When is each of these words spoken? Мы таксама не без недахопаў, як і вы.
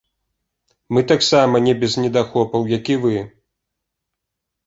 Мы 0.97 1.01
таксама 1.11 1.55
не 1.65 1.73
без 1.83 1.93
недахопаў, 2.05 2.61
як 2.77 2.91
і 2.97 2.97
вы. 3.03 3.15